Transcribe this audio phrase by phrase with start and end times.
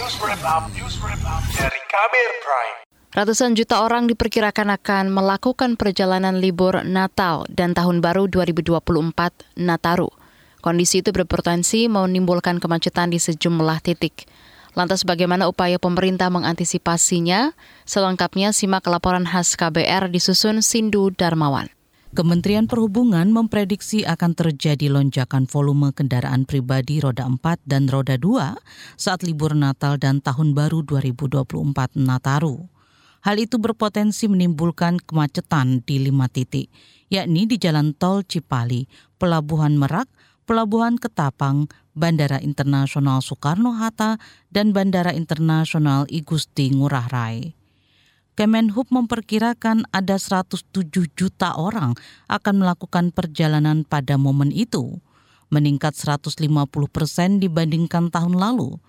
[0.00, 2.78] News Wrap Up, News Wrap Up dari Kamer Prime.
[3.12, 8.80] Ratusan juta orang diperkirakan akan melakukan perjalanan libur Natal dan Tahun Baru 2024
[9.60, 10.08] Nataru.
[10.64, 14.24] Kondisi itu berpotensi menimbulkan kemacetan di sejumlah titik.
[14.72, 17.52] Lantas bagaimana upaya pemerintah mengantisipasinya?
[17.84, 21.68] Selengkapnya simak laporan khas KBR disusun Sindu Darmawan.
[22.10, 28.58] Kementerian Perhubungan memprediksi akan terjadi lonjakan volume kendaraan pribadi roda 4 dan roda 2
[28.98, 31.46] saat libur Natal dan Tahun Baru 2024
[32.02, 32.66] Nataru.
[33.22, 36.66] Hal itu berpotensi menimbulkan kemacetan di lima titik,
[37.14, 40.10] yakni di Jalan Tol Cipali, Pelabuhan Merak,
[40.50, 44.18] Pelabuhan Ketapang, Bandara Internasional Soekarno-Hatta,
[44.50, 47.59] dan Bandara Internasional Igusti Ngurah Rai.
[48.40, 50.64] Kemenhub memperkirakan ada 107
[51.12, 51.92] juta orang
[52.24, 54.96] akan melakukan perjalanan pada momen itu,
[55.52, 56.48] meningkat 150
[56.88, 58.80] persen dibandingkan tahun lalu.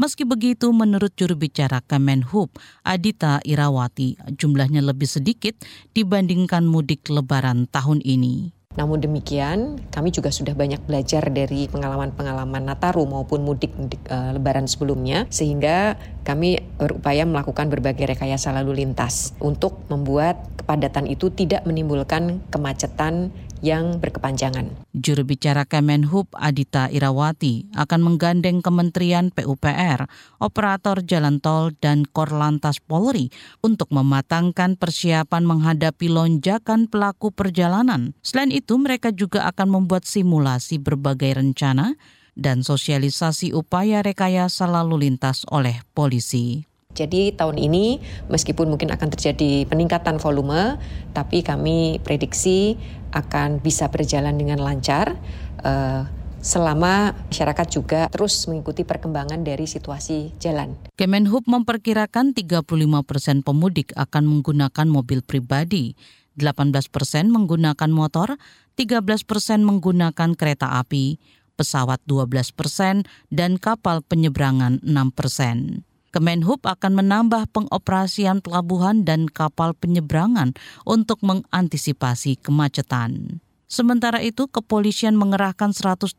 [0.00, 2.48] Meski begitu, menurut juru bicara Kemenhub,
[2.80, 5.52] Adita Irawati, jumlahnya lebih sedikit
[5.92, 8.56] dibandingkan mudik lebaran tahun ini.
[8.74, 15.30] Namun demikian, kami juga sudah banyak belajar dari pengalaman-pengalaman Nataru maupun mudik-mudik uh, lebaran sebelumnya
[15.30, 15.94] sehingga
[16.26, 23.30] kami berupaya melakukan berbagai rekayasa lalu lintas untuk membuat kepadatan itu tidak menimbulkan kemacetan
[23.64, 24.84] yang berkepanjangan.
[24.92, 30.04] Juru bicara Kemenhub Adita Irawati akan menggandeng Kementerian PUPR,
[30.36, 33.32] operator jalan tol dan Korlantas Polri
[33.64, 38.12] untuk mematangkan persiapan menghadapi lonjakan pelaku perjalanan.
[38.20, 41.96] Selain itu, mereka juga akan membuat simulasi berbagai rencana
[42.36, 46.73] dan sosialisasi upaya rekayasa lalu lintas oleh polisi.
[46.94, 47.98] Jadi tahun ini
[48.30, 50.78] meskipun mungkin akan terjadi peningkatan volume,
[51.12, 52.78] tapi kami prediksi
[53.10, 55.18] akan bisa berjalan dengan lancar.
[55.60, 56.06] Uh,
[56.44, 60.76] selama masyarakat juga terus mengikuti perkembangan dari situasi jalan.
[60.92, 62.68] Kemenhub memperkirakan 35
[63.08, 65.96] persen pemudik akan menggunakan mobil pribadi,
[66.36, 68.36] 18 persen menggunakan motor,
[68.76, 71.16] 13 persen menggunakan kereta api,
[71.56, 75.88] pesawat 12 persen, dan kapal penyeberangan 6 persen.
[76.14, 80.54] Kemenhub akan menambah pengoperasian pelabuhan dan kapal penyeberangan
[80.86, 83.42] untuk mengantisipasi kemacetan.
[83.66, 86.14] Sementara itu, kepolisian mengerahkan 130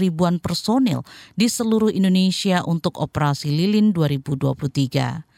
[0.00, 1.04] ribuan personil
[1.36, 5.28] di seluruh Indonesia untuk operasi lilin 2023.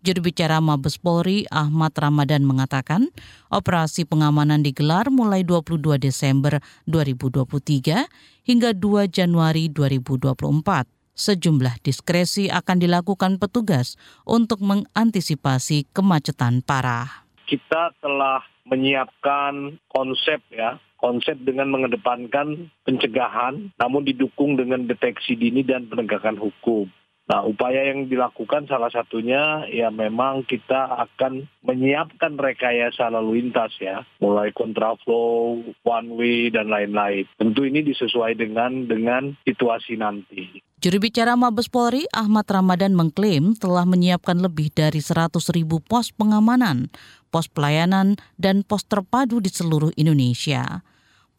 [0.00, 3.12] Juru bicara Mabes Polri Ahmad Ramadan mengatakan,
[3.52, 6.56] operasi pengamanan digelar mulai 22 Desember
[6.88, 13.96] 2023 hingga 2 Januari 2024 sejumlah diskresi akan dilakukan petugas
[14.28, 17.24] untuk mengantisipasi kemacetan parah.
[17.48, 25.88] Kita telah menyiapkan konsep ya, konsep dengan mengedepankan pencegahan namun didukung dengan deteksi dini dan
[25.88, 26.90] penegakan hukum.
[27.26, 34.06] Nah, upaya yang dilakukan salah satunya ya memang kita akan menyiapkan rekayasa lalu lintas ya,
[34.22, 37.26] mulai kontraflow, one way dan lain-lain.
[37.34, 40.62] Tentu ini disesuaikan dengan dengan situasi nanti.
[40.76, 46.92] Juru bicara Mabes Polri Ahmad Ramadan mengklaim telah menyiapkan lebih dari 100 ribu pos pengamanan,
[47.32, 50.84] pos pelayanan, dan pos terpadu di seluruh Indonesia.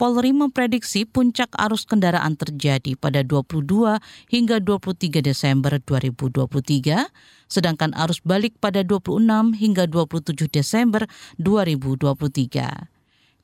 [0.02, 7.06] Polri memprediksi puncak arus kendaraan terjadi pada 22 hingga 23 Desember 2023,
[7.46, 11.06] sedangkan arus balik pada 26 hingga 27 Desember
[11.38, 12.97] 2023.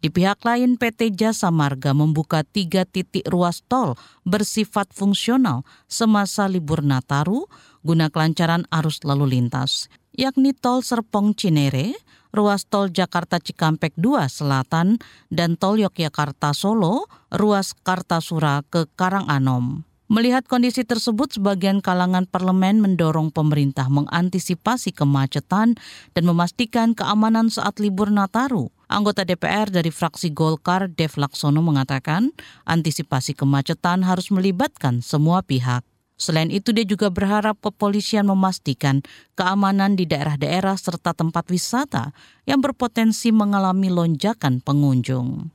[0.04, 3.96] Di pihak lain, PT Jasa Marga membuka tiga titik ruas tol
[4.28, 7.48] bersifat fungsional semasa libur Nataru
[7.88, 11.96] guna kelancaran arus lalu lintas, yakni tol Serpong Cinere,
[12.36, 15.00] ruas tol Jakarta Cikampek 2 Selatan,
[15.32, 19.88] dan tol Yogyakarta Solo, ruas Kartasura ke Karanganom.
[20.12, 25.80] Melihat kondisi tersebut, sebagian kalangan parlemen mendorong pemerintah mengantisipasi kemacetan
[26.12, 28.68] dan memastikan keamanan saat libur Nataru.
[28.92, 32.36] Anggota DPR dari fraksi Golkar, Dev Laksono mengatakan,
[32.68, 35.88] antisipasi kemacetan harus melibatkan semua pihak.
[36.20, 39.02] Selain itu, dia juga berharap kepolisian memastikan
[39.40, 42.12] keamanan di daerah-daerah serta tempat wisata
[42.44, 45.48] yang berpotensi mengalami lonjakan pengunjung.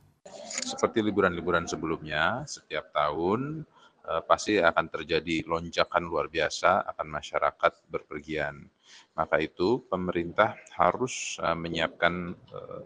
[0.49, 3.63] Seperti liburan-liburan sebelumnya, setiap tahun
[4.25, 8.65] pasti akan terjadi lonjakan luar biasa akan masyarakat berpergian.
[9.13, 12.81] Maka itu pemerintah harus eh, menyiapkan eh,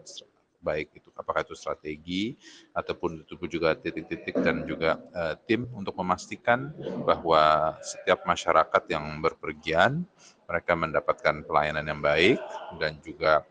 [0.64, 2.32] baik itu apakah itu strategi
[2.72, 4.96] ataupun itu juga titik-titik dan juga
[5.44, 6.72] tim untuk memastikan
[7.04, 10.08] bahwa setiap masyarakat yang berpergian
[10.48, 12.40] mereka mendapatkan pelayanan yang baik
[12.80, 13.44] dan juga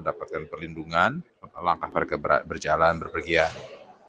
[0.00, 1.20] mendapatkan perlindungan
[1.60, 2.16] langkah mereka
[2.48, 3.52] berjalan berpergian.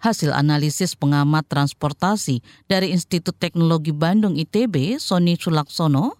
[0.08, 6.16] Hasil analisis pengamat transportasi dari Institut Teknologi Bandung ITB, Sony Sulaksono,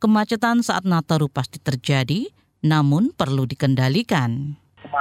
[0.00, 2.32] Kemacetan saat Nataru pasti terjadi,
[2.64, 4.56] namun perlu dikendalikan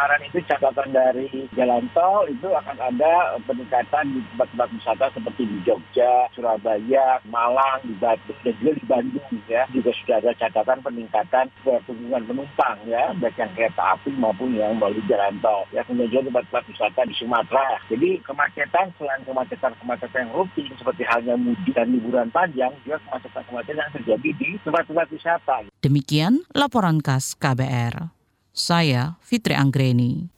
[0.05, 5.57] kemarin itu catatan dari jalan tol itu akan ada peningkatan di tempat-tempat wisata seperti di
[5.65, 9.65] Jogja, Surabaya, Malang, di Batu, dan juga di Bandung ya.
[9.73, 15.01] Juga sudah ada catatan peningkatan pertumbuhan penumpang ya, baik yang kereta api maupun yang melalui
[15.09, 15.65] jalan tol.
[15.73, 17.67] Ya, kemudian juga tempat-tempat wisata di Sumatera.
[17.89, 23.93] Jadi kemacetan selain kemacetan-kemacetan yang rutin seperti halnya mudik dan liburan panjang, juga kemacetan-kemacetan yang
[23.97, 25.57] terjadi di tempat-tempat wisata.
[25.81, 28.13] Demikian laporan khas KBR.
[28.55, 30.31] Saya Fitri Anggreni.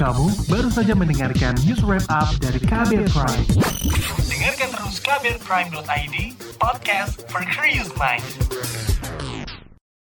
[0.00, 3.44] Kamu baru saja mendengarkan news wrap up dari Kabel Prime.
[4.32, 6.16] Dengarkan terus kabelprime.id,
[6.56, 8.24] podcast for curious mind.